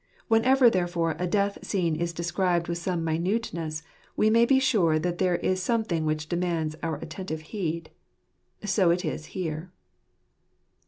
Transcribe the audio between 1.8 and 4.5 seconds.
is described with some minuteness, we may